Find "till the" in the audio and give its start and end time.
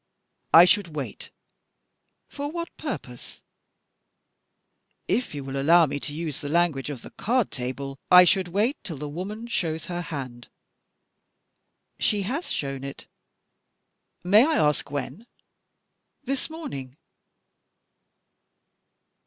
8.83-9.07